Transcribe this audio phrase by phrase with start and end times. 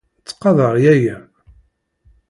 [0.19, 1.17] Ttqadar yaya.